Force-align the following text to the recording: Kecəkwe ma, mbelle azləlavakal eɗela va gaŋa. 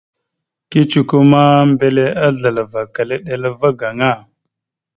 Kecəkwe 0.69 1.19
ma, 1.31 1.41
mbelle 1.69 2.05
azləlavakal 2.25 3.09
eɗela 3.15 3.49
va 3.59 3.69
gaŋa. 3.79 4.11